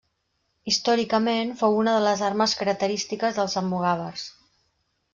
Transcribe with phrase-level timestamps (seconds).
[0.71, 4.29] Històricament fou una de les armes característiques dels almogàvers.